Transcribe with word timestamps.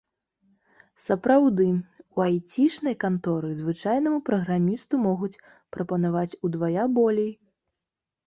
Сапраўды, 1.07 1.65
у 2.21 2.23
айцішнай 2.27 2.95
канторы 3.03 3.51
звычайнаму 3.61 4.17
праграмісту 4.29 4.95
могуць 5.05 5.41
прапанаваць 5.75 6.37
удвая 6.49 6.85
болей. 6.99 7.29